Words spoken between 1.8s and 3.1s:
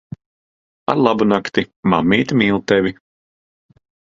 Mammīte mīl tevi.